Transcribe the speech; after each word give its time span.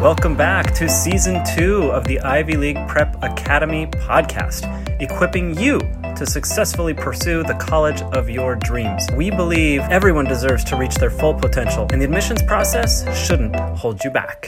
Welcome 0.00 0.36
back 0.36 0.74
to 0.74 0.88
season 0.88 1.42
two 1.56 1.90
of 1.90 2.06
the 2.06 2.20
Ivy 2.20 2.56
League 2.56 2.78
Prep 2.86 3.20
Academy 3.20 3.88
podcast, 3.88 4.62
equipping 5.02 5.58
you 5.58 5.80
to 6.14 6.24
successfully 6.24 6.94
pursue 6.94 7.42
the 7.42 7.54
college 7.54 8.02
of 8.02 8.30
your 8.30 8.54
dreams. 8.54 9.08
We 9.16 9.32
believe 9.32 9.80
everyone 9.80 10.26
deserves 10.26 10.62
to 10.66 10.76
reach 10.76 10.94
their 10.94 11.10
full 11.10 11.34
potential, 11.34 11.88
and 11.90 12.00
the 12.00 12.04
admissions 12.04 12.44
process 12.44 13.02
shouldn't 13.26 13.56
hold 13.56 14.04
you 14.04 14.12
back. 14.12 14.46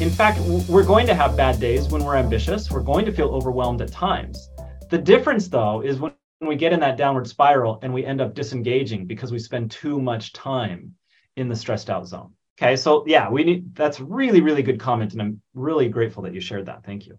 In 0.00 0.10
fact, 0.10 0.38
we're 0.68 0.86
going 0.86 1.08
to 1.08 1.14
have 1.14 1.36
bad 1.36 1.58
days 1.58 1.88
when 1.88 2.04
we're 2.04 2.14
ambitious. 2.14 2.70
We're 2.70 2.82
going 2.82 3.04
to 3.06 3.12
feel 3.12 3.30
overwhelmed 3.30 3.82
at 3.82 3.90
times. 3.90 4.48
The 4.90 4.98
difference, 4.98 5.48
though, 5.48 5.80
is 5.80 5.98
when 5.98 6.12
we 6.40 6.54
get 6.54 6.72
in 6.72 6.78
that 6.78 6.96
downward 6.96 7.26
spiral 7.26 7.80
and 7.82 7.92
we 7.92 8.06
end 8.06 8.20
up 8.20 8.32
disengaging 8.32 9.06
because 9.06 9.32
we 9.32 9.40
spend 9.40 9.72
too 9.72 10.00
much 10.00 10.32
time 10.32 10.94
in 11.34 11.48
the 11.48 11.56
stressed 11.56 11.90
out 11.90 12.06
zone. 12.06 12.35
Okay, 12.58 12.76
so 12.76 13.04
yeah, 13.06 13.28
we 13.28 13.44
need 13.44 13.74
that's 13.74 14.00
really, 14.00 14.40
really 14.40 14.62
good 14.62 14.80
comment, 14.80 15.12
and 15.12 15.20
I'm 15.20 15.42
really 15.54 15.88
grateful 15.88 16.22
that 16.22 16.34
you 16.34 16.40
shared 16.40 16.66
that. 16.66 16.84
Thank 16.84 17.06
you. 17.06 17.18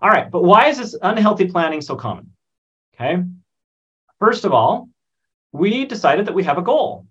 All 0.00 0.08
right, 0.08 0.30
but 0.30 0.42
why 0.42 0.68
is 0.68 0.78
this 0.78 0.96
unhealthy 1.00 1.46
planning 1.46 1.80
so 1.80 1.94
common? 1.94 2.32
Okay, 2.94 3.22
first 4.18 4.44
of 4.44 4.52
all, 4.52 4.88
we 5.52 5.84
decided 5.84 6.26
that 6.26 6.34
we 6.34 6.44
have 6.44 6.58
a 6.58 6.62
goal, 6.62 7.06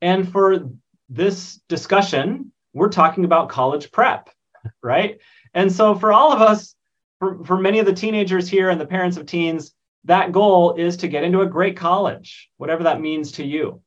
and 0.00 0.30
for 0.30 0.70
this 1.08 1.60
discussion, 1.68 2.52
we're 2.72 2.88
talking 2.88 3.24
about 3.24 3.48
college 3.48 3.90
prep, 3.90 4.30
right? 4.82 5.18
And 5.54 5.70
so 5.72 5.94
for 5.94 6.12
all 6.12 6.32
of 6.32 6.42
us, 6.42 6.74
for, 7.18 7.44
for 7.44 7.58
many 7.58 7.78
of 7.78 7.86
the 7.86 7.92
teenagers 7.92 8.48
here 8.48 8.70
and 8.70 8.80
the 8.80 8.86
parents 8.86 9.16
of 9.16 9.26
teens, 9.26 9.72
that 10.04 10.32
goal 10.32 10.74
is 10.74 10.98
to 10.98 11.08
get 11.08 11.24
into 11.24 11.40
a 11.40 11.46
great 11.46 11.76
college, 11.76 12.50
whatever 12.56 12.84
that 12.84 13.00
means 13.00 13.32
to 13.32 13.44
you. 13.44 13.80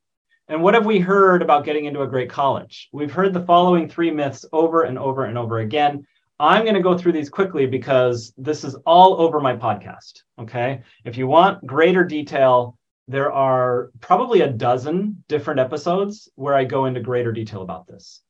And 0.49 0.63
what 0.63 0.75
have 0.75 0.85
we 0.85 0.99
heard 0.99 1.41
about 1.41 1.65
getting 1.65 1.85
into 1.85 2.01
a 2.01 2.07
great 2.07 2.29
college? 2.29 2.87
We've 2.93 3.12
heard 3.12 3.34
the 3.34 3.45
following 3.45 3.90
three 3.90 4.12
myths 4.12 4.45
over 4.54 4.84
and 4.84 4.98
over 4.98 5.26
and 5.26 5.37
over 5.37 5.59
again. 5.59 6.07
I'm 6.39 6.63
going 6.63 6.76
to 6.76 6.81
go 6.81 6.98
through 6.98 7.12
these 7.13 7.29
quickly 7.29 7.65
because 7.65 8.34
this 8.37 8.63
is 8.63 8.76
all 8.85 9.20
over 9.20 9.41
my 9.41 9.57
podcast. 9.57 10.21
Okay. 10.39 10.84
If 11.04 11.17
you 11.17 11.27
want 11.27 11.65
greater 11.65 12.05
detail, 12.05 12.77
there 13.09 13.31
are 13.31 13.91
probably 13.99 14.41
a 14.41 14.49
dozen 14.49 15.23
different 15.27 15.59
episodes 15.59 16.29
where 16.35 16.55
I 16.55 16.63
go 16.63 16.85
into 16.85 17.01
greater 17.01 17.34
detail 17.34 17.61
about 17.61 17.87
this. 17.87 18.21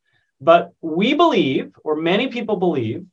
But 0.42 0.72
we 0.82 1.14
believe, 1.14 1.74
or 1.84 1.96
many 1.96 2.30
people 2.30 2.56
believe, 2.56 3.06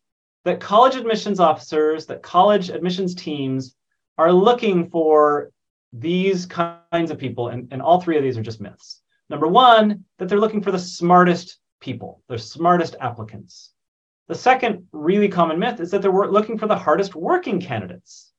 that 0.44 0.60
college 0.60 0.94
admissions 0.94 1.40
officers, 1.40 2.06
that 2.06 2.22
college 2.22 2.70
admissions 2.70 3.14
teams 3.14 3.74
are 4.16 4.32
looking 4.32 4.88
for 4.88 5.50
these 5.96 6.44
kinds 6.46 7.10
of 7.10 7.18
people, 7.18 7.48
and, 7.48 7.68
and 7.72 7.80
all 7.80 8.00
three 8.00 8.16
of 8.16 8.22
these 8.22 8.36
are 8.36 8.42
just 8.42 8.60
myths. 8.60 9.00
Number 9.30 9.46
one, 9.46 10.04
that 10.18 10.28
they're 10.28 10.40
looking 10.40 10.60
for 10.60 10.72
the 10.72 10.78
smartest 10.78 11.58
people, 11.80 12.22
the 12.28 12.38
smartest 12.38 12.96
applicants. 13.00 13.72
The 14.26 14.34
second 14.34 14.86
really 14.92 15.28
common 15.28 15.58
myth 15.58 15.80
is 15.80 15.90
that 15.92 16.02
they're 16.02 16.12
looking 16.12 16.58
for 16.58 16.66
the 16.66 16.76
hardest 16.76 17.14
working 17.14 17.60
candidates. 17.60 18.32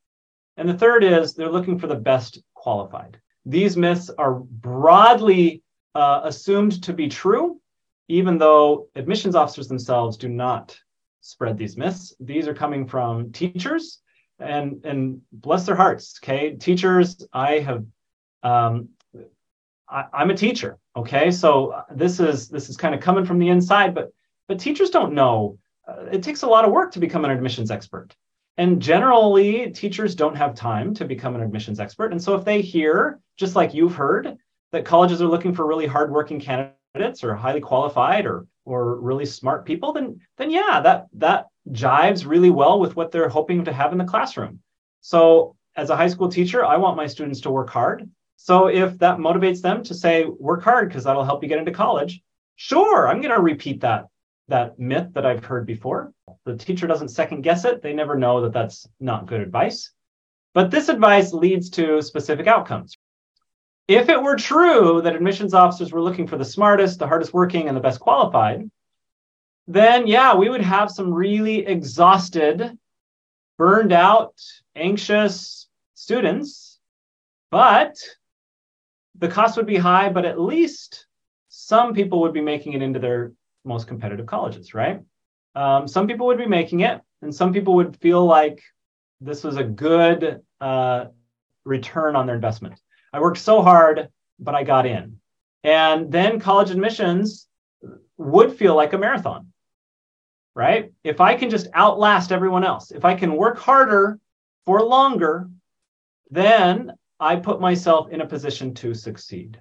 And 0.56 0.68
the 0.68 0.76
third 0.76 1.02
is 1.02 1.34
they're 1.34 1.50
looking 1.50 1.78
for 1.78 1.86
the 1.86 1.94
best 1.94 2.40
qualified. 2.54 3.18
These 3.46 3.76
myths 3.76 4.10
are 4.18 4.34
broadly 4.34 5.62
uh, 5.94 6.22
assumed 6.24 6.82
to 6.82 6.92
be 6.92 7.08
true, 7.08 7.60
even 8.08 8.36
though 8.36 8.88
admissions 8.96 9.34
officers 9.34 9.68
themselves 9.68 10.16
do 10.16 10.28
not 10.28 10.78
spread 11.20 11.56
these 11.56 11.76
myths. 11.76 12.14
These 12.20 12.48
are 12.48 12.54
coming 12.54 12.86
from 12.86 13.32
teachers 13.32 14.00
and 14.38 14.84
and 14.84 15.22
bless 15.32 15.66
their 15.66 15.76
hearts 15.76 16.18
okay? 16.22 16.56
Teachers 16.56 17.26
i 17.32 17.58
have 17.58 17.84
um 18.42 18.88
I, 19.88 20.04
i'm 20.12 20.30
a 20.30 20.36
teacher 20.36 20.78
okay? 20.96 21.30
So 21.30 21.82
this 21.94 22.20
is 22.20 22.48
this 22.48 22.68
is 22.68 22.76
kind 22.76 22.94
of 22.94 23.00
coming 23.00 23.24
from 23.24 23.38
the 23.38 23.48
inside 23.48 23.94
but 23.94 24.12
but 24.48 24.60
teachers 24.60 24.90
don't 24.90 25.12
know. 25.12 25.58
Uh, 25.88 26.06
it 26.12 26.22
takes 26.22 26.42
a 26.42 26.46
lot 26.46 26.64
of 26.64 26.72
work 26.72 26.92
to 26.92 27.00
become 27.00 27.24
an 27.24 27.30
admissions 27.30 27.70
expert. 27.70 28.14
And 28.58 28.80
generally 28.80 29.70
teachers 29.70 30.14
don't 30.14 30.36
have 30.36 30.54
time 30.54 30.94
to 30.94 31.04
become 31.04 31.34
an 31.34 31.42
admissions 31.42 31.80
expert. 31.80 32.12
And 32.12 32.22
so 32.22 32.34
if 32.34 32.44
they 32.44 32.62
hear 32.62 33.20
just 33.36 33.54
like 33.54 33.74
you've 33.74 33.94
heard 33.94 34.38
that 34.72 34.84
colleges 34.84 35.20
are 35.20 35.26
looking 35.28 35.54
for 35.54 35.66
really 35.66 35.86
hardworking 35.86 36.40
candidates 36.40 37.22
or 37.22 37.34
highly 37.34 37.60
qualified 37.60 38.26
or 38.26 38.46
or 38.64 38.96
really 38.96 39.26
smart 39.26 39.64
people 39.64 39.92
then 39.92 40.18
then 40.38 40.50
yeah 40.50 40.80
that 40.80 41.06
that 41.12 41.46
jives 41.72 42.26
really 42.26 42.50
well 42.50 42.78
with 42.78 42.96
what 42.96 43.10
they're 43.10 43.28
hoping 43.28 43.64
to 43.64 43.72
have 43.72 43.92
in 43.92 43.98
the 43.98 44.04
classroom. 44.04 44.60
So, 45.00 45.56
as 45.76 45.90
a 45.90 45.96
high 45.96 46.08
school 46.08 46.28
teacher, 46.28 46.64
I 46.64 46.76
want 46.76 46.96
my 46.96 47.06
students 47.06 47.40
to 47.42 47.50
work 47.50 47.70
hard. 47.70 48.08
So, 48.36 48.68
if 48.68 48.98
that 48.98 49.18
motivates 49.18 49.60
them 49.60 49.82
to 49.84 49.94
say, 49.94 50.24
work 50.24 50.62
hard 50.62 50.88
because 50.88 51.04
that'll 51.04 51.24
help 51.24 51.42
you 51.42 51.48
get 51.48 51.58
into 51.58 51.72
college, 51.72 52.22
sure, 52.56 53.08
I'm 53.08 53.20
going 53.20 53.34
to 53.34 53.40
repeat 53.40 53.80
that, 53.80 54.06
that 54.48 54.78
myth 54.78 55.08
that 55.14 55.26
I've 55.26 55.44
heard 55.44 55.66
before. 55.66 56.12
The 56.44 56.56
teacher 56.56 56.86
doesn't 56.86 57.08
second 57.08 57.42
guess 57.42 57.64
it, 57.64 57.82
they 57.82 57.92
never 57.92 58.16
know 58.16 58.40
that 58.42 58.52
that's 58.52 58.88
not 59.00 59.26
good 59.26 59.40
advice. 59.40 59.90
But 60.54 60.70
this 60.70 60.88
advice 60.88 61.32
leads 61.32 61.68
to 61.70 62.00
specific 62.00 62.46
outcomes. 62.46 62.96
If 63.88 64.08
it 64.08 64.20
were 64.20 64.36
true 64.36 65.00
that 65.02 65.14
admissions 65.14 65.54
officers 65.54 65.92
were 65.92 66.02
looking 66.02 66.26
for 66.26 66.36
the 66.36 66.44
smartest, 66.44 66.98
the 66.98 67.06
hardest 67.06 67.32
working, 67.32 67.68
and 67.68 67.76
the 67.76 67.80
best 67.80 68.00
qualified, 68.00 68.68
then 69.66 70.06
yeah, 70.06 70.34
we 70.34 70.48
would 70.48 70.62
have 70.62 70.90
some 70.90 71.12
really 71.12 71.66
exhausted, 71.66 72.78
burned 73.58 73.92
out, 73.92 74.34
anxious 74.74 75.68
students. 75.94 76.78
But 77.50 77.96
the 79.18 79.28
cost 79.28 79.56
would 79.56 79.66
be 79.66 79.76
high, 79.76 80.08
but 80.08 80.24
at 80.24 80.40
least 80.40 81.06
some 81.48 81.94
people 81.94 82.20
would 82.20 82.32
be 82.32 82.40
making 82.40 82.74
it 82.74 82.82
into 82.82 82.98
their 82.98 83.32
most 83.64 83.88
competitive 83.88 84.26
colleges, 84.26 84.74
right? 84.74 85.00
Um, 85.54 85.88
some 85.88 86.06
people 86.06 86.26
would 86.26 86.38
be 86.38 86.46
making 86.46 86.80
it, 86.80 87.00
and 87.22 87.34
some 87.34 87.52
people 87.52 87.74
would 87.74 87.96
feel 87.96 88.24
like 88.24 88.62
this 89.20 89.42
was 89.42 89.56
a 89.56 89.64
good 89.64 90.42
uh, 90.60 91.06
return 91.64 92.14
on 92.14 92.26
their 92.26 92.34
investment. 92.34 92.78
I 93.12 93.20
worked 93.20 93.38
so 93.38 93.62
hard, 93.62 94.08
but 94.38 94.54
I 94.54 94.62
got 94.62 94.86
in. 94.86 95.18
And 95.64 96.12
then 96.12 96.38
college 96.38 96.70
admissions 96.70 97.48
would 98.18 98.56
feel 98.56 98.76
like 98.76 98.92
a 98.92 98.98
marathon 98.98 99.52
right? 100.56 100.90
If 101.04 101.20
I 101.20 101.36
can 101.36 101.50
just 101.50 101.68
outlast 101.76 102.32
everyone 102.32 102.64
else, 102.64 102.90
if 102.90 103.04
I 103.04 103.14
can 103.14 103.36
work 103.36 103.58
harder 103.58 104.18
for 104.64 104.82
longer, 104.82 105.50
then 106.30 106.92
I 107.20 107.36
put 107.36 107.60
myself 107.60 108.08
in 108.10 108.22
a 108.22 108.26
position 108.26 108.72
to 108.76 108.94
succeed. 108.94 109.60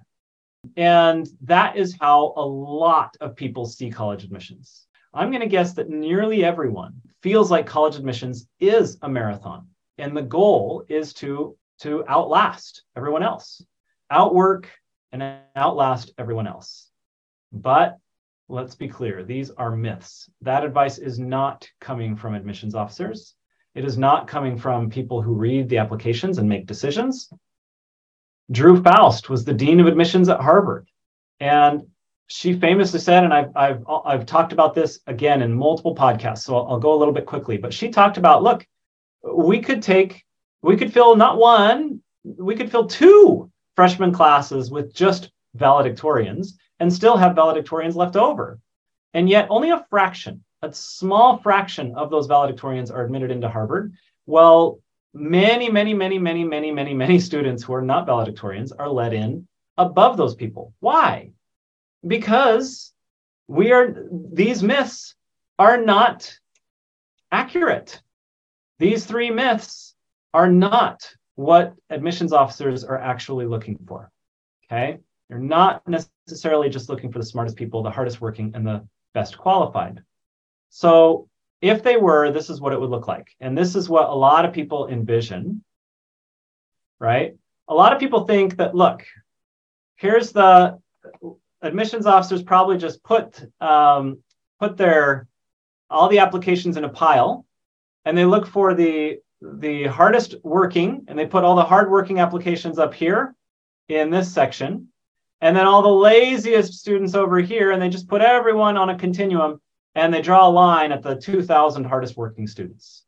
And 0.78 1.28
that 1.42 1.76
is 1.76 1.98
how 2.00 2.34
a 2.38 2.46
lot 2.46 3.16
of 3.20 3.36
people 3.36 3.66
see 3.66 3.92
college 3.92 4.24
admissions. 4.24 4.88
I'm 5.14 5.32
going 5.32 5.42
to 5.42 5.48
guess 5.48 5.74
that 5.74 5.90
nearly 5.90 6.46
everyone 6.46 7.02
feels 7.22 7.52
like 7.52 7.68
college 7.68 7.98
admissions 7.98 8.48
is 8.62 8.98
a 9.02 9.10
marathon. 9.10 9.68
And 9.98 10.16
the 10.16 10.22
goal 10.22 10.86
is 10.88 11.14
to, 11.16 11.58
to 11.80 12.06
outlast 12.08 12.84
everyone 12.96 13.22
else, 13.22 13.62
outwork 14.10 14.70
and 15.12 15.40
outlast 15.58 16.12
everyone 16.18 16.48
else. 16.48 16.90
But 17.52 17.98
let's 18.48 18.76
be 18.76 18.88
clear, 18.88 19.24
these 19.24 19.52
are 19.52 19.76
myths. 19.76 20.30
That 20.42 20.64
advice 20.64 20.98
is 20.98 21.20
not 21.20 21.68
coming 21.80 22.16
from 22.16 22.36
admissions 22.36 22.76
officers. 22.76 23.36
It 23.74 23.86
is 23.86 23.98
not 23.98 24.28
coming 24.28 24.58
from 24.58 24.90
people 24.90 25.22
who 25.22 25.34
read 25.34 25.68
the 25.68 25.80
applications 25.80 26.38
and 26.38 26.48
make 26.48 26.66
decisions. 26.66 27.30
Drew 28.52 28.82
Faust 28.82 29.30
was 29.30 29.44
the 29.44 29.54
dean 29.54 29.80
of 29.80 29.88
admissions 29.88 30.30
at 30.30 30.40
Harvard, 30.40 30.88
and 31.40 31.82
she 32.28 32.54
famously 32.58 33.00
said, 33.00 33.24
and 33.24 33.34
I've 33.34 33.52
I've 33.56 33.84
I've 33.88 34.26
talked 34.26 34.54
about 34.54 34.76
this 34.76 35.00
again 35.08 35.42
in 35.42 35.52
multiple 35.52 35.96
podcasts, 35.96 36.40
so 36.40 36.56
I'll, 36.56 36.74
I'll 36.74 36.80
go 36.80 36.94
a 36.94 36.98
little 37.00 37.14
bit 37.14 37.26
quickly. 37.26 37.58
But 37.58 37.74
she 37.74 37.90
talked 37.90 38.18
about, 38.18 38.44
look, 38.44 38.66
we 39.24 39.60
could 39.60 39.82
take, 39.82 40.24
we 40.62 40.78
could 40.78 40.94
fill 40.94 41.16
not 41.16 41.38
one, 41.38 42.02
we 42.24 42.56
could 42.56 42.72
fill 42.72 42.86
two 42.86 43.52
freshman 43.76 44.14
classes 44.14 44.72
with 44.72 44.94
just 44.94 45.32
valedictorians 45.58 46.54
and 46.80 46.92
still 46.92 47.18
have 47.18 47.36
valedictorians 47.36 47.96
left 47.96 48.16
over. 48.16 48.60
And 49.14 49.30
yet, 49.30 49.48
only 49.50 49.70
a 49.70 49.86
fraction, 49.90 50.44
a 50.62 50.74
small 50.74 51.38
fraction 51.38 51.96
of 51.96 52.10
those 52.10 52.28
valedictorians 52.28 52.92
are 52.92 53.06
admitted 53.06 53.32
into 53.32 53.50
Harvard. 53.50 53.94
Well, 54.26 54.80
many, 55.14 55.70
many, 55.70 55.94
many, 55.94 56.20
many, 56.20 56.44
many, 56.44 56.72
many, 56.72 56.94
many 56.94 57.20
students 57.20 57.64
who 57.64 57.74
are 57.74 57.82
not 57.82 58.08
valedictorians 58.08 58.72
are 58.78 58.90
let 58.90 59.14
in 59.14 59.48
above 59.78 60.18
those 60.18 60.36
people. 60.36 60.74
Why? 60.80 61.32
Because 62.06 62.94
we 63.48 63.72
are, 63.72 63.96
these 64.12 64.62
myths 64.62 65.16
are 65.58 65.78
not 65.78 66.38
accurate. 67.32 68.02
These 68.80 69.06
three 69.06 69.32
myths 69.32 69.96
are 70.34 70.52
not 70.52 71.10
what 71.36 71.74
admissions 71.90 72.34
officers 72.34 72.84
are 72.84 72.98
actually 72.98 73.46
looking 73.46 73.78
for. 73.88 74.12
Okay. 74.66 75.00
You're 75.30 75.40
not 75.40 75.82
necessarily 75.88 76.70
just 76.70 76.90
looking 76.90 77.12
for 77.12 77.20
the 77.20 77.26
smartest 77.26 77.58
people, 77.58 77.84
the 77.84 77.90
hardest 77.90 78.22
working, 78.22 78.52
and 78.54 78.66
the 78.66 78.88
best 79.14 79.38
qualified. 79.38 80.04
So 80.70 81.28
if 81.62 81.82
they 81.84 81.98
were, 81.98 82.32
this 82.32 82.50
is 82.50 82.62
what 82.62 82.74
it 82.74 82.80
would 82.80 82.90
look 82.90 83.08
like. 83.08 83.30
And 83.40 83.58
this 83.58 83.76
is 83.76 83.90
what 83.90 84.10
a 84.10 84.14
lot 84.14 84.46
of 84.46 84.54
people 84.54 84.88
envision, 84.88 85.64
right? 87.00 87.36
A 87.68 87.74
lot 87.74 87.94
of 87.94 88.00
people 88.00 88.26
think 88.26 88.58
that, 88.58 88.76
look, 88.76 89.04
here's 89.96 90.32
the 90.32 90.80
admissions 91.62 92.06
officers 92.06 92.44
probably 92.44 92.78
just 92.78 93.04
put 93.04 93.44
um, 93.62 94.20
put 94.60 94.78
their 94.78 95.28
all 95.90 96.10
the 96.10 96.20
applications 96.20 96.78
in 96.78 96.84
a 96.84 96.90
pile 96.90 97.46
and 98.06 98.18
they 98.18 98.26
look 98.26 98.48
for 98.48 98.74
the 98.74 99.18
the 99.42 99.86
hardest 99.86 100.36
working 100.44 101.06
and 101.08 101.18
they 101.18 101.26
put 101.26 101.44
all 101.44 101.56
the 101.56 101.64
hard 101.64 101.90
working 101.90 102.20
applications 102.20 102.80
up 102.80 102.94
here 102.94 103.36
in 103.90 104.10
this 104.10 104.32
section 104.32 104.88
and 105.42 105.56
then 105.56 105.66
all 105.66 105.82
the 105.82 105.90
laziest 105.90 106.74
students 106.74 107.16
over 107.16 107.40
here 107.40 107.72
and 107.72 107.82
they 107.82 107.90
just 107.90 108.08
put 108.08 108.22
everyone 108.22 108.78
on 108.78 108.90
a 108.90 108.98
continuum 108.98 109.62
and 109.94 110.14
they 110.14 110.22
draw 110.22 110.48
a 110.48 110.50
line 110.50 110.92
at 110.92 111.02
the 111.02 111.16
2000 111.16 111.84
hardest 111.84 112.18
working 112.18 112.48
students. 112.48 113.04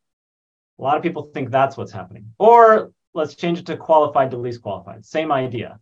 A 0.80 0.82
lot 0.82 0.98
of 0.98 1.04
people 1.04 1.24
think 1.24 1.50
that's 1.50 1.76
what's 1.76 1.92
happening. 1.92 2.34
Or 2.38 2.92
let's 3.14 3.36
change 3.36 3.60
it 3.60 3.66
to 3.68 3.78
qualified 3.78 4.32
to 4.32 4.38
least 4.38 4.62
qualified. 4.62 5.06
Same 5.06 5.32
idea. 5.32 5.80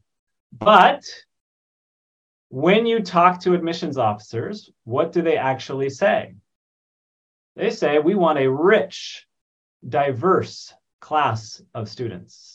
But 0.51 1.03
when 2.49 2.85
you 2.85 3.01
talk 3.01 3.41
to 3.41 3.53
admissions 3.53 3.97
officers 3.97 4.69
what 4.83 5.11
do 5.11 5.21
they 5.21 5.37
actually 5.37 5.89
say? 5.89 6.35
They 7.55 7.69
say 7.69 7.99
we 7.99 8.15
want 8.15 8.39
a 8.39 8.51
rich 8.51 9.25
diverse 9.87 10.73
class 10.99 11.61
of 11.73 11.89
students. 11.89 12.54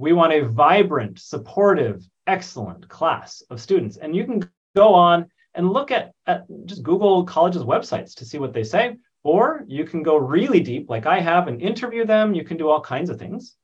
We 0.00 0.14
want 0.14 0.32
a 0.32 0.48
vibrant, 0.48 1.18
supportive, 1.18 2.02
excellent 2.26 2.88
class 2.88 3.42
of 3.50 3.60
students. 3.60 3.98
And 3.98 4.16
you 4.16 4.24
can 4.24 4.48
go 4.74 4.94
on 4.94 5.26
and 5.54 5.68
look 5.68 5.90
at, 5.90 6.12
at 6.26 6.46
just 6.64 6.82
Google 6.82 7.24
colleges' 7.24 7.64
websites 7.64 8.14
to 8.14 8.24
see 8.24 8.38
what 8.38 8.54
they 8.54 8.64
say, 8.64 8.96
or 9.24 9.62
you 9.68 9.84
can 9.84 10.02
go 10.02 10.16
really 10.16 10.60
deep, 10.60 10.88
like 10.88 11.04
I 11.04 11.20
have, 11.20 11.48
and 11.48 11.60
interview 11.60 12.06
them. 12.06 12.34
You 12.34 12.44
can 12.44 12.56
do 12.56 12.70
all 12.70 12.80
kinds 12.80 13.10
of 13.10 13.18
things 13.18 13.56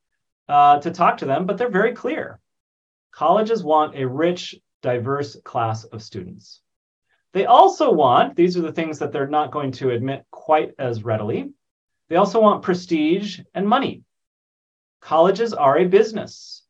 uh, 0.46 0.78
to 0.80 0.90
talk 0.90 1.16
to 1.18 1.24
them, 1.24 1.46
but 1.46 1.56
they're 1.56 1.70
very 1.70 1.94
clear. 1.94 2.38
Colleges 3.12 3.64
want 3.64 3.96
a 3.96 4.06
rich, 4.06 4.54
diverse 4.82 5.38
class 5.42 5.84
of 5.84 6.02
students. 6.02 6.60
They 7.32 7.46
also 7.46 7.90
want, 7.90 8.36
these 8.36 8.58
are 8.58 8.62
the 8.62 8.72
things 8.72 8.98
that 8.98 9.10
they're 9.10 9.26
not 9.26 9.52
going 9.52 9.72
to 9.72 9.88
admit 9.88 10.26
quite 10.30 10.72
as 10.78 11.02
readily, 11.02 11.52
they 12.10 12.16
also 12.16 12.42
want 12.42 12.62
prestige 12.62 13.40
and 13.54 13.66
money. 13.66 14.02
Colleges 15.00 15.52
are 15.52 15.78
a 15.78 15.86
business, 15.86 16.62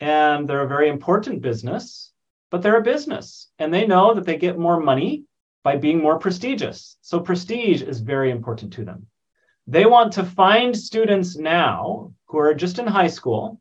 and 0.00 0.48
they're 0.48 0.62
a 0.62 0.68
very 0.68 0.88
important 0.88 1.42
business, 1.42 2.12
but 2.50 2.62
they're 2.62 2.78
a 2.78 2.82
business, 2.82 3.48
and 3.58 3.72
they 3.72 3.86
know 3.86 4.14
that 4.14 4.24
they 4.24 4.36
get 4.36 4.58
more 4.58 4.80
money 4.80 5.24
by 5.62 5.76
being 5.76 6.00
more 6.00 6.18
prestigious. 6.18 6.96
So, 7.00 7.20
prestige 7.20 7.82
is 7.82 8.00
very 8.00 8.30
important 8.30 8.72
to 8.74 8.84
them. 8.84 9.08
They 9.66 9.84
want 9.84 10.12
to 10.12 10.24
find 10.24 10.76
students 10.76 11.36
now 11.36 12.12
who 12.26 12.38
are 12.38 12.54
just 12.54 12.78
in 12.78 12.86
high 12.86 13.08
school 13.08 13.60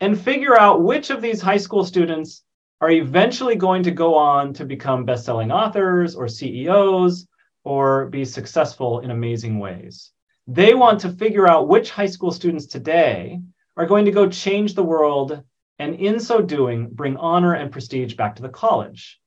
and 0.00 0.20
figure 0.20 0.58
out 0.58 0.82
which 0.82 1.10
of 1.10 1.22
these 1.22 1.40
high 1.40 1.58
school 1.58 1.84
students 1.84 2.42
are 2.80 2.90
eventually 2.90 3.54
going 3.54 3.84
to 3.84 3.92
go 3.92 4.16
on 4.16 4.52
to 4.54 4.64
become 4.64 5.04
best-selling 5.04 5.52
authors 5.52 6.16
or 6.16 6.26
CEOs 6.26 7.28
or 7.62 8.06
be 8.06 8.24
successful 8.24 9.00
in 9.00 9.10
amazing 9.10 9.58
ways. 9.58 10.10
They 10.46 10.74
want 10.74 11.00
to 11.00 11.10
figure 11.10 11.48
out 11.48 11.68
which 11.68 11.90
high 11.90 12.06
school 12.06 12.30
students 12.30 12.66
today 12.66 13.40
are 13.76 13.86
going 13.86 14.04
to 14.04 14.10
go 14.10 14.28
change 14.28 14.74
the 14.74 14.82
world 14.82 15.42
and 15.78 15.94
in 15.94 16.20
so 16.20 16.40
doing 16.40 16.88
bring 16.90 17.16
honor 17.16 17.54
and 17.54 17.72
prestige 17.72 18.14
back 18.14 18.36
to 18.36 18.42
the 18.42 18.48
college 18.48 19.20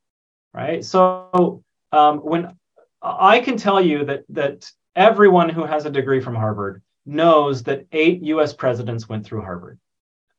right? 0.57 0.83
So 0.83 1.63
um, 1.91 2.17
when 2.17 2.57
i 3.01 3.39
can 3.39 3.57
tell 3.57 3.79
you 3.79 4.05
that 4.05 4.23
that 4.29 4.69
everyone 4.95 5.49
who 5.49 5.63
has 5.63 5.85
a 5.85 5.91
degree 5.91 6.19
from 6.19 6.35
harvard 6.35 6.81
knows 7.05 7.63
that 7.63 7.85
eight 7.91 8.21
us 8.23 8.53
presidents 8.53 9.07
went 9.07 9.23
through 9.23 9.41
harvard. 9.41 9.79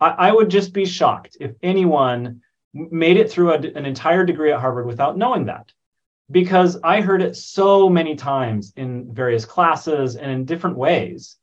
I, 0.00 0.08
I 0.08 0.32
would 0.32 0.50
just 0.50 0.72
be 0.72 0.84
shocked 0.84 1.36
if 1.40 1.52
anyone 1.62 2.42
made 2.74 3.16
it 3.16 3.30
through 3.30 3.52
a, 3.52 3.58
an 3.58 3.86
entire 3.86 4.24
degree 4.24 4.52
at 4.52 4.60
harvard 4.60 4.86
without 4.86 5.16
knowing 5.16 5.46
that 5.46 5.72
because 6.30 6.78
I 6.82 7.00
heard 7.00 7.22
it 7.22 7.36
so 7.36 7.88
many 7.88 8.14
times 8.14 8.72
in 8.76 9.12
various 9.12 9.44
classes 9.44 10.16
and 10.16 10.30
in 10.30 10.44
different 10.44 10.76
ways. 10.76 11.36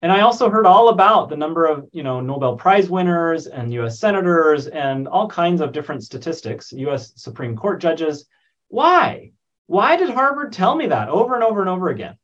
And 0.00 0.10
I 0.10 0.22
also 0.22 0.50
heard 0.50 0.66
all 0.66 0.88
about 0.88 1.28
the 1.28 1.36
number 1.36 1.66
of, 1.66 1.88
you 1.92 2.02
know, 2.02 2.20
Nobel 2.20 2.56
Prize 2.56 2.90
winners 2.90 3.46
and 3.46 3.72
US 3.74 4.00
senators 4.00 4.66
and 4.66 5.06
all 5.06 5.28
kinds 5.28 5.60
of 5.60 5.72
different 5.72 6.02
statistics, 6.02 6.72
US 6.72 7.12
Supreme 7.16 7.56
Court 7.56 7.80
judges. 7.80 8.26
Why? 8.68 9.32
Why 9.66 9.96
did 9.96 10.10
Harvard 10.10 10.52
tell 10.52 10.74
me 10.74 10.88
that 10.88 11.08
over 11.08 11.34
and 11.34 11.44
over 11.44 11.60
and 11.60 11.70
over 11.70 11.88
again? 11.88 12.16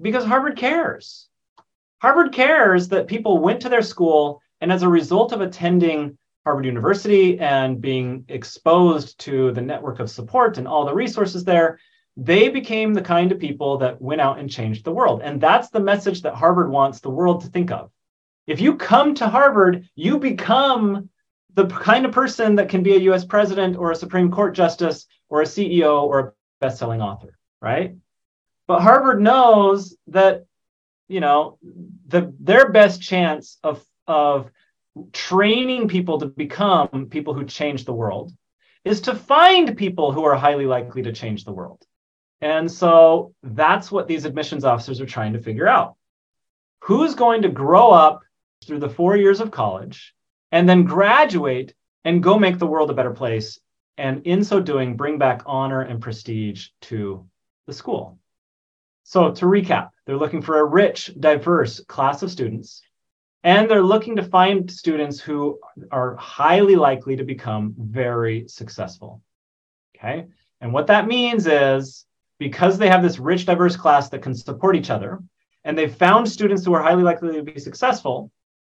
Because 0.00 0.24
Harvard 0.24 0.56
cares. 0.56 1.28
Harvard 1.98 2.32
cares 2.32 2.88
that 2.88 3.06
people 3.06 3.38
went 3.38 3.62
to 3.62 3.68
their 3.68 3.82
school 3.82 4.40
and 4.60 4.70
as 4.70 4.82
a 4.82 4.88
result 4.88 5.32
of 5.32 5.40
attending 5.40 6.16
Harvard 6.44 6.66
University 6.66 7.38
and 7.38 7.80
being 7.80 8.24
exposed 8.28 9.18
to 9.20 9.52
the 9.52 9.62
network 9.62 9.98
of 10.00 10.10
support 10.10 10.58
and 10.58 10.68
all 10.68 10.84
the 10.84 10.94
resources 10.94 11.44
there, 11.44 11.78
they 12.16 12.48
became 12.48 12.92
the 12.92 13.02
kind 13.02 13.32
of 13.32 13.40
people 13.40 13.78
that 13.78 14.00
went 14.00 14.20
out 14.20 14.38
and 14.38 14.50
changed 14.50 14.84
the 14.84 14.92
world. 14.92 15.22
And 15.22 15.40
that's 15.40 15.70
the 15.70 15.80
message 15.80 16.22
that 16.22 16.34
Harvard 16.34 16.70
wants 16.70 17.00
the 17.00 17.10
world 17.10 17.40
to 17.42 17.48
think 17.48 17.70
of. 17.70 17.90
If 18.46 18.60
you 18.60 18.76
come 18.76 19.14
to 19.16 19.28
Harvard, 19.28 19.88
you 19.94 20.18
become 20.18 21.08
the 21.54 21.66
kind 21.66 22.04
of 22.04 22.12
person 22.12 22.56
that 22.56 22.68
can 22.68 22.82
be 22.82 22.94
a 22.94 23.12
US 23.12 23.24
president 23.24 23.76
or 23.76 23.90
a 23.90 23.96
Supreme 23.96 24.30
Court 24.30 24.54
justice 24.54 25.06
or 25.28 25.40
a 25.40 25.46
CEO 25.46 26.02
or 26.02 26.18
a 26.20 26.32
best-selling 26.60 27.00
author, 27.00 27.38
right? 27.62 27.96
But 28.66 28.80
Harvard 28.80 29.20
knows 29.20 29.96
that 30.08 30.46
you 31.08 31.20
know 31.20 31.58
the 32.06 32.32
their 32.40 32.70
best 32.70 33.02
chance 33.02 33.58
of 33.62 33.84
of 34.06 34.50
training 35.12 35.88
people 35.88 36.18
to 36.18 36.26
become 36.26 37.08
people 37.10 37.34
who 37.34 37.44
change 37.44 37.84
the 37.84 37.92
world 37.92 38.32
is 38.84 39.02
to 39.02 39.14
find 39.14 39.76
people 39.76 40.12
who 40.12 40.24
are 40.24 40.36
highly 40.36 40.66
likely 40.66 41.02
to 41.02 41.12
change 41.12 41.44
the 41.44 41.52
world. 41.52 41.82
And 42.40 42.70
so 42.70 43.34
that's 43.42 43.90
what 43.90 44.06
these 44.06 44.24
admissions 44.24 44.64
officers 44.64 45.00
are 45.00 45.06
trying 45.06 45.32
to 45.32 45.42
figure 45.42 45.66
out. 45.66 45.96
Who's 46.80 47.14
going 47.14 47.42
to 47.42 47.48
grow 47.48 47.90
up 47.90 48.22
through 48.66 48.80
the 48.80 48.90
four 48.90 49.16
years 49.16 49.40
of 49.40 49.50
college 49.50 50.14
and 50.52 50.68
then 50.68 50.84
graduate 50.84 51.74
and 52.04 52.22
go 52.22 52.38
make 52.38 52.58
the 52.58 52.66
world 52.66 52.90
a 52.90 52.94
better 52.94 53.14
place? 53.14 53.58
And 53.96 54.26
in 54.26 54.44
so 54.44 54.60
doing, 54.60 54.96
bring 54.96 55.18
back 55.18 55.42
honor 55.46 55.80
and 55.80 56.02
prestige 56.02 56.68
to 56.82 57.26
the 57.66 57.72
school. 57.72 58.18
So, 59.04 59.32
to 59.32 59.46
recap, 59.46 59.90
they're 60.04 60.16
looking 60.16 60.42
for 60.42 60.58
a 60.58 60.64
rich, 60.64 61.10
diverse 61.18 61.80
class 61.80 62.22
of 62.22 62.30
students 62.30 62.82
and 63.44 63.70
they're 63.70 63.82
looking 63.82 64.16
to 64.16 64.22
find 64.22 64.70
students 64.70 65.20
who 65.20 65.60
are 65.92 66.16
highly 66.16 66.76
likely 66.76 67.14
to 67.16 67.24
become 67.24 67.74
very 67.78 68.48
successful. 68.48 69.22
Okay. 69.96 70.26
And 70.62 70.72
what 70.72 70.86
that 70.86 71.06
means 71.06 71.46
is 71.46 72.06
because 72.38 72.78
they 72.78 72.88
have 72.88 73.02
this 73.02 73.18
rich, 73.18 73.44
diverse 73.44 73.76
class 73.76 74.08
that 74.08 74.22
can 74.22 74.34
support 74.34 74.76
each 74.76 74.90
other, 74.90 75.22
and 75.62 75.76
they've 75.76 75.94
found 75.94 76.28
students 76.28 76.64
who 76.64 76.72
are 76.72 76.82
highly 76.82 77.02
likely 77.02 77.34
to 77.36 77.42
be 77.42 77.60
successful, 77.60 78.30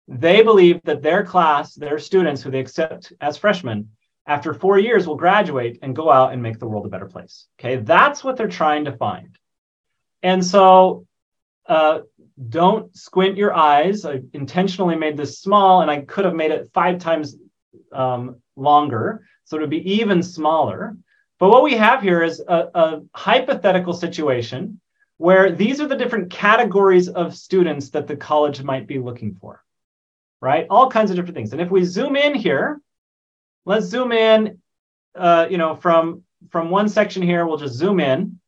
they 0.08 0.42
believe 0.42 0.82
that 0.84 1.04
their 1.04 1.24
class, 1.24 1.76
their 1.76 2.00
students 2.00 2.42
who 2.42 2.50
they 2.50 2.60
accept 2.60 3.14
as 3.22 3.38
freshmen, 3.38 3.92
after 4.28 4.56
four 4.56 4.80
years 4.80 5.08
will 5.08 5.16
graduate 5.16 5.78
and 5.84 5.96
go 5.96 6.12
out 6.12 6.34
and 6.34 6.42
make 6.42 6.58
the 6.58 6.68
world 6.68 6.88
a 6.88 6.90
better 6.90 7.06
place. 7.06 7.46
Okay. 7.60 7.78
That's 7.78 8.24
what 8.24 8.36
they're 8.36 8.48
trying 8.48 8.86
to 8.86 8.98
find. 8.98 9.38
And 10.24 10.44
so 10.44 11.06
uh, 11.68 12.00
don't 12.50 12.96
squint 12.96 13.38
your 13.38 13.54
eyes. 13.54 14.06
I 14.06 14.22
intentionally 14.34 14.96
made 14.96 15.18
this 15.18 15.40
small 15.40 15.82
and 15.82 15.90
I 15.90 16.02
could 16.02 16.26
have 16.26 16.36
made 16.36 16.52
it 16.52 16.70
five 16.74 17.00
times 17.00 17.38
um, 17.92 18.38
longer. 18.56 19.26
So 19.46 19.58
it 19.58 19.62
would 19.62 19.70
be 19.70 19.94
even 19.94 20.22
smaller. 20.22 20.98
But 21.40 21.50
what 21.50 21.64
we 21.64 21.74
have 21.76 22.02
here 22.02 22.24
is 22.24 22.42
a, 22.42 22.70
a 22.74 23.02
hypothetical 23.14 23.94
situation 23.94 24.80
where 25.18 25.52
these 25.52 25.80
are 25.80 25.88
the 25.88 25.96
different 25.96 26.30
categories 26.30 27.08
of 27.08 27.36
students 27.36 27.90
that 27.92 28.08
the 28.08 28.16
college 28.16 28.62
might 28.64 28.88
be 28.88 29.00
looking 29.00 29.36
for, 29.36 29.64
right? 30.42 30.68
All 30.70 30.90
kinds 30.90 31.10
of 31.10 31.16
different 31.16 31.36
things. 31.36 31.54
And 31.54 31.62
if 31.62 31.72
we 31.72 31.84
zoom 31.84 32.16
in 32.16 32.36
here, 32.36 32.82
let's 33.66 33.86
zoom 33.86 34.12
in, 34.12 34.60
uh, 35.16 35.48
you 35.50 35.58
know, 35.58 35.76
from, 35.76 36.24
from 36.50 36.70
one 36.70 36.90
section 36.90 37.22
here, 37.22 37.46
we'll 37.46 37.58
just 37.58 37.76
zoom 37.76 38.00
in. 38.00 38.40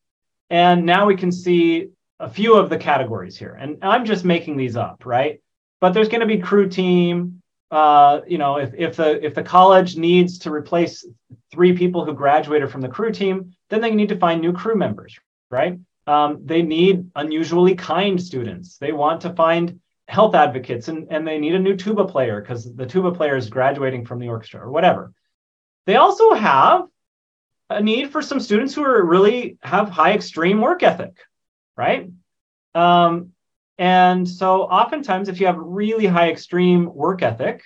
And 0.49 0.85
now 0.85 1.05
we 1.05 1.15
can 1.15 1.31
see 1.31 1.89
a 2.19 2.29
few 2.29 2.55
of 2.55 2.69
the 2.69 2.77
categories 2.77 3.37
here, 3.37 3.57
and 3.59 3.77
I'm 3.81 4.05
just 4.05 4.25
making 4.25 4.57
these 4.57 4.75
up, 4.75 5.05
right? 5.05 5.41
But 5.79 5.93
there's 5.93 6.09
going 6.09 6.21
to 6.21 6.27
be 6.27 6.39
crew 6.39 6.67
team. 6.67 7.41
Uh, 7.69 8.21
you 8.27 8.37
know, 8.37 8.57
if 8.57 8.73
if 8.73 8.95
the 8.95 9.23
if 9.25 9.35
the 9.35 9.43
college 9.43 9.97
needs 9.97 10.39
to 10.39 10.51
replace 10.51 11.05
three 11.51 11.75
people 11.77 12.05
who 12.05 12.13
graduated 12.13 12.71
from 12.71 12.81
the 12.81 12.87
crew 12.87 13.11
team, 13.11 13.53
then 13.69 13.81
they 13.81 13.93
need 13.93 14.09
to 14.09 14.17
find 14.17 14.41
new 14.41 14.53
crew 14.53 14.75
members, 14.75 15.17
right? 15.51 15.77
Um, 16.07 16.39
they 16.45 16.61
need 16.61 17.11
unusually 17.15 17.75
kind 17.75 18.21
students. 18.21 18.77
They 18.77 18.93
want 18.93 19.21
to 19.21 19.33
find 19.33 19.79
health 20.07 20.33
advocates, 20.33 20.87
and 20.87 21.07
and 21.11 21.27
they 21.27 21.37
need 21.37 21.55
a 21.55 21.59
new 21.59 21.75
tuba 21.75 22.05
player 22.05 22.41
because 22.41 22.73
the 22.73 22.85
tuba 22.85 23.11
player 23.11 23.35
is 23.35 23.49
graduating 23.49 24.05
from 24.05 24.19
the 24.19 24.29
orchestra 24.29 24.61
or 24.61 24.71
whatever. 24.71 25.13
They 25.85 25.97
also 25.97 26.33
have 26.33 26.85
a 27.69 27.81
need 27.81 28.11
for 28.11 28.21
some 28.21 28.39
students 28.39 28.73
who 28.73 28.83
are 28.83 29.05
really 29.05 29.57
have 29.61 29.89
high 29.89 30.13
extreme 30.13 30.61
work 30.61 30.83
ethic, 30.83 31.17
right? 31.77 32.09
Um, 32.75 33.31
and 33.77 34.27
so 34.27 34.63
oftentimes, 34.63 35.29
if 35.29 35.39
you 35.39 35.45
have 35.45 35.57
really 35.57 36.07
high 36.07 36.29
extreme 36.29 36.93
work 36.93 37.21
ethic, 37.21 37.63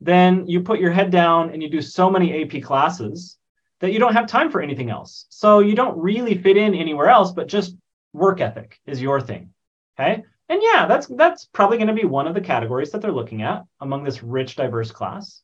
then 0.00 0.46
you 0.46 0.60
put 0.60 0.80
your 0.80 0.90
head 0.90 1.10
down 1.10 1.50
and 1.50 1.62
you 1.62 1.70
do 1.70 1.80
so 1.80 2.10
many 2.10 2.42
AP 2.42 2.62
classes 2.62 3.38
that 3.80 3.92
you 3.92 3.98
don't 3.98 4.14
have 4.14 4.26
time 4.26 4.50
for 4.50 4.60
anything 4.60 4.90
else. 4.90 5.26
So 5.30 5.60
you 5.60 5.74
don't 5.74 5.98
really 5.98 6.36
fit 6.36 6.56
in 6.56 6.74
anywhere 6.74 7.08
else 7.08 7.32
but 7.32 7.48
just 7.48 7.76
work 8.12 8.40
ethic 8.40 8.80
is 8.86 9.00
your 9.00 9.20
thing. 9.20 9.50
Okay. 9.98 10.24
And 10.48 10.62
yeah, 10.62 10.86
that's 10.86 11.06
that's 11.06 11.46
probably 11.46 11.78
going 11.78 11.88
to 11.88 11.94
be 11.94 12.04
one 12.04 12.26
of 12.26 12.34
the 12.34 12.40
categories 12.40 12.90
that 12.90 13.00
they're 13.00 13.12
looking 13.12 13.42
at 13.42 13.64
among 13.80 14.04
this 14.04 14.22
rich, 14.22 14.56
diverse 14.56 14.90
class. 14.90 15.42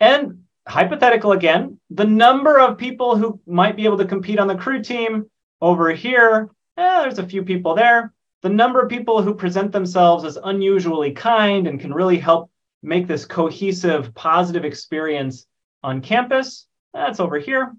And 0.00 0.44
hypothetical 0.66 1.32
again, 1.32 1.78
the 1.90 2.04
number 2.04 2.58
of 2.58 2.78
people 2.78 3.16
who 3.16 3.40
might 3.46 3.76
be 3.76 3.84
able 3.84 3.98
to 3.98 4.04
compete 4.04 4.38
on 4.38 4.48
the 4.48 4.56
crew 4.56 4.82
team 4.82 5.30
over 5.60 5.90
here, 5.90 6.50
eh, 6.80 7.02
there's 7.02 7.18
a 7.18 7.26
few 7.26 7.42
people 7.42 7.74
there. 7.74 8.12
The 8.42 8.48
number 8.48 8.80
of 8.80 8.88
people 8.88 9.22
who 9.22 9.34
present 9.34 9.70
themselves 9.70 10.24
as 10.24 10.38
unusually 10.42 11.12
kind 11.12 11.66
and 11.66 11.78
can 11.78 11.92
really 11.92 12.18
help 12.18 12.50
make 12.82 13.06
this 13.06 13.26
cohesive, 13.26 14.14
positive 14.14 14.64
experience 14.64 15.46
on 15.82 16.00
campus, 16.00 16.66
that's 16.94 17.20
over 17.20 17.38
here. 17.38 17.74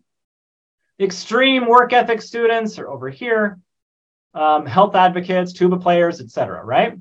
Extreme 1.00 1.68
work 1.68 1.94
ethic 1.94 2.22
students 2.22 2.78
are 2.78 2.90
over 2.90 3.10
here 3.10 3.60
um, 4.34 4.66
health 4.66 4.96
advocates, 4.96 5.54
tuba 5.54 5.78
players, 5.78 6.22
etc. 6.22 6.64
Right? 6.64 6.98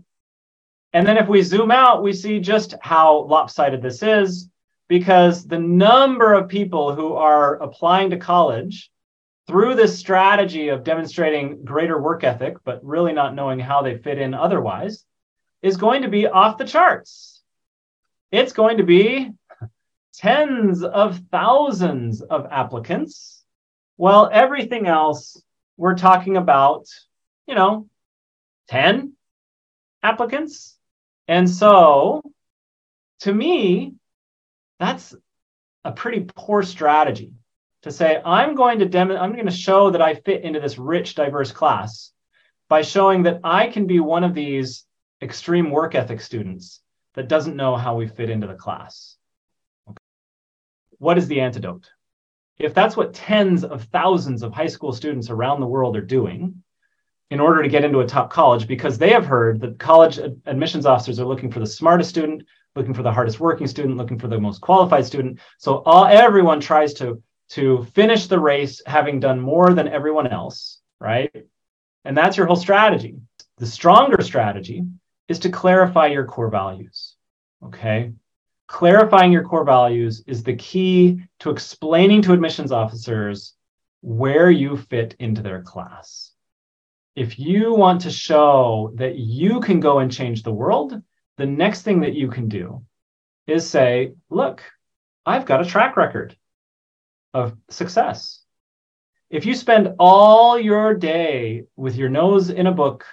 And 0.93 1.07
then 1.07 1.19
if 1.19 1.29
we 1.29 1.43
zoom 1.43 1.71
out, 1.71 2.03
we 2.03 2.13
see 2.13 2.41
just 2.41 2.75
how 2.81 3.21
lopsided 3.23 3.83
this 3.83 4.03
is 4.03 4.49
because 4.89 5.47
the 5.47 5.59
number 5.59 6.33
of 6.35 6.49
people 6.49 6.95
who 6.95 7.15
are 7.15 7.57
applying 7.63 8.11
to 8.11 8.17
college 8.17 8.91
through 9.51 9.75
this 9.75 9.99
strategy 9.99 10.69
of 10.69 10.85
demonstrating 10.85 11.65
greater 11.65 12.01
work 12.01 12.23
ethic, 12.23 12.59
but 12.63 12.85
really 12.85 13.13
not 13.13 13.35
knowing 13.35 13.59
how 13.59 13.83
they 13.83 13.99
fit 13.99 14.17
in 14.17 14.33
otherwise, 14.33 15.05
is 15.61 15.77
going 15.77 16.03
to 16.03 16.09
be 16.09 16.29
off 16.29 16.57
the 16.57 16.65
charts. 16.65 17.43
It's 18.31 18.53
going 18.53 18.77
to 18.77 18.85
be 18.85 19.33
tens 20.15 20.85
of 20.85 21.21
thousands 21.33 22.23
of 22.23 22.47
applicants, 22.53 23.45
while 23.97 24.31
everything 24.33 24.87
else 24.87 25.43
we're 25.77 25.97
talking 25.97 26.37
about 26.37 26.87
you 27.51 27.57
know, 27.57 27.89
10 28.69 29.15
applicants. 30.05 30.79
And 31.27 31.51
so 31.51 32.23
to 33.21 33.35
me, 33.35 33.95
that's 34.79 35.17
a 35.85 35.91
pretty 35.91 36.21
poor 36.21 36.63
strategy 36.63 37.33
to 37.83 37.91
say, 37.91 38.21
I'm 38.25 38.55
going 38.55 38.79
to 38.81 38.87
dem- 38.87 39.11
I'm 39.11 39.33
going 39.33 39.47
to 39.47 39.53
show 39.53 39.91
that 39.91 40.03
I 40.03 40.15
fit 40.15 40.43
into 40.43 40.61
this 40.61 40.79
rich, 40.79 41.15
diverse 41.15 41.53
class 41.53 42.13
by 42.69 42.83
showing 42.83 43.25
that 43.25 43.41
I 43.43 43.69
can 43.69 43.87
be 43.87 44.01
one 44.01 44.25
of 44.25 44.35
these 44.35 44.85
extreme 45.23 45.71
work 45.71 45.95
ethic 45.95 46.21
students 46.21 46.81
that 47.15 47.29
doesn't 47.29 47.57
know 47.57 47.77
how 47.77 47.97
we 47.97 48.07
fit 48.07 48.31
into 48.31 48.47
the 48.47 48.55
class. 48.55 49.17
Okay. 49.89 49.97
What 50.99 51.19
is 51.19 51.27
the 51.27 51.41
antidote? 51.41 51.91
If 52.59 52.75
that's 52.75 52.97
what 52.97 53.15
tens 53.15 53.65
of 53.65 53.85
thousands 53.85 54.43
of 54.43 54.53
high 54.53 54.67
school 54.67 54.93
students 54.93 55.31
around 55.31 55.61
the 55.61 55.67
world 55.67 55.97
are 55.97 56.03
doing, 56.03 56.63
in 57.31 57.41
order 57.41 57.63
to 57.63 57.69
get 57.69 57.85
into 57.85 58.01
a 58.01 58.07
top 58.07 58.31
college 58.31 58.67
because 58.67 58.99
they 58.99 59.11
have 59.11 59.25
heard 59.25 59.61
that 59.61 59.79
college 59.79 60.19
admissions 60.47 60.85
officers 60.85 61.21
are 61.21 61.27
looking 61.27 61.51
for 61.51 61.61
the 61.61 61.67
smartest 61.67 62.11
student, 62.11 62.43
looking 62.75 62.95
for 62.95 63.03
the 63.03 63.13
hardest 63.13 63.39
working 63.39 63.67
student, 63.67 63.97
looking 63.97 64.19
for 64.19 64.29
the 64.29 64.39
most 64.39 64.61
qualified 64.61 65.07
student. 65.07 65.39
So 65.59 65.83
all 65.87 66.07
everyone 66.07 66.61
tries 66.61 66.95
to 66.95 67.23
to 67.51 67.85
finish 67.95 68.27
the 68.27 68.39
race 68.39 68.83
having 68.87 69.21
done 69.21 69.41
more 69.41 69.75
than 69.75 69.89
everyone 69.89 70.27
else, 70.27 70.81
right? 71.01 71.47
And 72.05 72.17
that's 72.17 72.37
your 72.37 72.47
whole 72.47 72.57
strategy. 72.57 73.17
The 73.59 73.67
stronger 73.67 74.23
strategy 74.23 74.85
is 75.29 75.41
to 75.41 75.51
clarify 75.51 76.07
your 76.09 76.25
core 76.25 76.51
values. 76.51 77.17
Okay? 77.63 78.13
Clarifying 78.67 79.33
your 79.33 79.45
core 79.45 79.65
values 79.65 80.23
is 80.27 80.43
the 80.43 80.57
key 80.57 81.23
to 81.41 81.51
explaining 81.51 82.23
to 82.23 82.33
admissions 82.33 82.73
officers 82.73 83.55
where 84.01 84.51
you 84.51 84.77
fit 84.77 85.15
into 85.19 85.43
their 85.43 85.63
class 85.63 86.31
if 87.17 87.39
you 87.39 87.75
want 87.75 88.03
to 88.03 88.11
show 88.11 88.93
that 88.95 89.17
you 89.17 89.61
can 89.61 89.81
go 89.81 89.99
and 89.99 90.13
change 90.13 90.43
the 90.43 90.53
world, 90.53 91.03
the 91.37 91.47
next 91.47 91.83
thing 91.83 92.01
that 92.01 92.15
you 92.15 92.29
can 92.29 92.49
do 92.49 92.85
is 93.47 93.69
say, 93.69 94.15
look, 94.29 94.63
I've 95.27 95.47
got 95.47 95.61
a 95.61 95.69
track 95.69 95.97
record 95.97 96.37
of 97.35 97.57
success. 97.69 98.43
If 99.31 99.47
you 99.47 99.55
spend 99.55 99.95
all 99.99 100.59
your 100.59 100.95
day 100.95 101.65
with 101.77 101.97
your 101.97 102.09
nose 102.09 102.51
in 102.51 102.67
a 102.67 102.73
book 102.73 103.07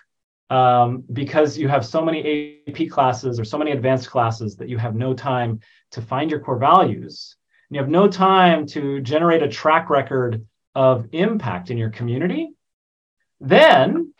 um, 0.49 1.03
because 1.11 1.57
you 1.57 1.67
have 1.67 1.85
so 1.85 2.03
many 2.03 2.61
AP 2.67 2.89
classes 2.89 3.39
or 3.39 3.45
so 3.45 3.57
many 3.57 3.71
advanced 3.71 4.09
classes 4.09 4.55
that 4.57 4.69
you 4.69 4.77
have 4.77 4.95
no 4.95 5.13
time 5.13 5.59
to 5.91 6.01
find 6.01 6.31
your 6.31 6.39
core 6.39 6.57
values, 6.57 7.35
and 7.69 7.75
you 7.75 7.81
have 7.81 7.89
no 7.89 8.07
time 8.07 8.65
to 8.67 9.01
generate 9.01 9.43
a 9.43 9.49
track 9.49 9.89
record 9.89 10.45
of 10.73 11.07
impact 11.11 11.69
in 11.69 11.77
your 11.77 11.89
community, 11.89 12.49
then 13.41 14.13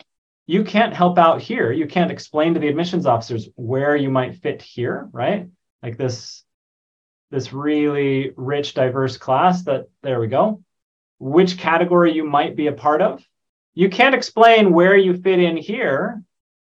you 0.46 0.64
can't 0.64 0.94
help 0.94 1.18
out 1.18 1.40
here. 1.40 1.70
You 1.70 1.86
can't 1.86 2.10
explain 2.10 2.54
to 2.54 2.60
the 2.60 2.68
admissions 2.68 3.06
officers 3.06 3.48
where 3.54 3.94
you 3.96 4.10
might 4.10 4.42
fit 4.42 4.62
here, 4.62 5.08
right? 5.12 5.48
Like 5.82 5.96
this, 5.96 6.42
this 7.30 7.52
really 7.52 8.32
rich, 8.36 8.74
diverse 8.74 9.16
class 9.16 9.64
that 9.64 9.88
there 10.02 10.20
we 10.20 10.28
go. 10.28 10.62
Which 11.18 11.58
category 11.58 12.12
you 12.12 12.24
might 12.24 12.56
be 12.56 12.68
a 12.68 12.72
part 12.72 13.02
of. 13.02 13.24
You 13.74 13.88
can't 13.88 14.14
explain 14.14 14.72
where 14.72 14.96
you 14.96 15.16
fit 15.16 15.38
in 15.38 15.56
here. 15.56 16.22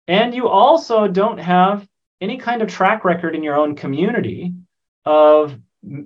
And 0.06 0.34
you 0.34 0.48
also 0.48 1.06
don't 1.06 1.38
have 1.38 1.86
any 2.20 2.38
kind 2.38 2.62
of 2.62 2.68
track 2.68 3.04
record 3.04 3.34
in 3.34 3.42
your 3.42 3.56
own 3.56 3.76
community 3.76 4.54
of, 5.04 5.58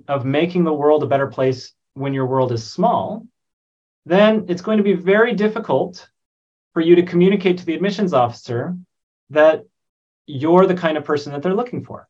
of 0.07 0.25
making 0.25 0.65
the 0.65 0.73
world 0.73 1.03
a 1.03 1.07
better 1.07 1.27
place 1.27 1.73
when 1.93 2.13
your 2.13 2.25
world 2.25 2.51
is 2.51 2.69
small, 2.69 3.25
then 4.05 4.45
it's 4.49 4.61
going 4.61 4.77
to 4.77 4.83
be 4.83 4.93
very 4.93 5.33
difficult 5.33 6.09
for 6.73 6.81
you 6.81 6.95
to 6.95 7.03
communicate 7.03 7.59
to 7.59 7.65
the 7.65 7.75
admissions 7.75 8.13
officer 8.13 8.75
that 9.29 9.65
you're 10.25 10.65
the 10.65 10.75
kind 10.75 10.97
of 10.97 11.05
person 11.05 11.31
that 11.31 11.41
they're 11.41 11.53
looking 11.53 11.83
for. 11.83 12.07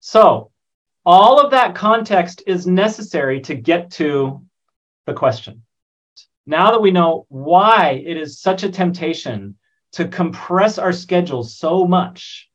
So, 0.00 0.50
all 1.04 1.40
of 1.40 1.52
that 1.52 1.74
context 1.74 2.42
is 2.46 2.66
necessary 2.66 3.40
to 3.42 3.54
get 3.54 3.92
to 3.92 4.44
the 5.06 5.14
question. 5.14 5.62
Now 6.46 6.72
that 6.72 6.82
we 6.82 6.90
know 6.90 7.26
why 7.28 8.02
it 8.04 8.16
is 8.16 8.40
such 8.40 8.62
a 8.62 8.70
temptation 8.70 9.56
to 9.92 10.08
compress 10.08 10.78
our 10.78 10.92
schedules 10.92 11.56
so 11.56 11.86
much, 11.86 12.48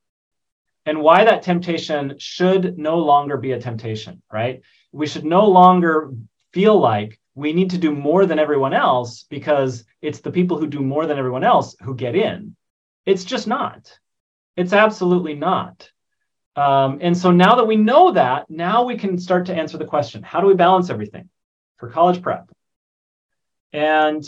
and 0.86 1.02
why 1.02 1.24
that 1.24 1.42
temptation 1.42 2.16
should 2.20 2.78
no 2.78 3.00
longer 3.00 3.38
be 3.38 3.54
a 3.54 3.60
temptation, 3.60 4.22
right? 4.32 4.62
We 4.92 5.08
should 5.08 5.26
no 5.26 5.48
longer 5.48 6.12
feel 6.54 6.80
like 6.80 7.20
we 7.34 7.54
need 7.54 7.72
to 7.72 7.78
do 7.78 7.94
more 7.94 8.26
than 8.26 8.40
everyone 8.40 8.74
else 8.74 9.24
because 9.24 9.84
it's 10.02 10.20
the 10.20 10.32
people 10.32 10.58
who 10.58 10.68
do 10.68 10.80
more 10.80 11.06
than 11.06 11.18
everyone 11.18 11.44
else 11.44 11.76
who 11.82 11.96
get 11.96 12.16
in. 12.16 12.56
It's 13.06 13.26
just 13.26 13.48
not. 13.48 14.00
It's 14.56 14.74
absolutely 14.74 15.34
not. 15.34 15.92
Um, 16.56 17.00
and 17.02 17.18
so 17.18 17.32
now 17.32 17.56
that 17.56 17.66
we 17.66 17.76
know 17.76 18.12
that, 18.12 18.50
now 18.50 18.84
we 18.84 18.98
can 18.98 19.18
start 19.20 19.48
to 19.48 19.56
answer 19.56 19.78
the 19.78 19.86
question 19.86 20.24
how 20.24 20.40
do 20.40 20.48
we 20.48 20.54
balance 20.54 20.90
everything 20.90 21.30
for 21.78 21.90
college 21.90 22.22
prep? 22.22 22.50
And 23.74 24.24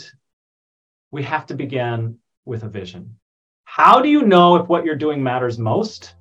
we 1.10 1.22
have 1.22 1.46
to 1.46 1.54
begin 1.54 2.18
with 2.44 2.64
a 2.64 2.68
vision. 2.68 3.18
How 3.64 4.00
do 4.00 4.08
you 4.08 4.22
know 4.22 4.56
if 4.56 4.68
what 4.68 4.84
you're 4.84 4.96
doing 4.96 5.22
matters 5.22 5.58
most 5.58 6.14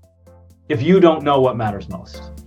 if 0.70 0.82
you 0.82 1.00
don't 1.00 1.24
know 1.24 1.42
what 1.42 1.58
matters 1.58 1.90
most? 1.90 2.47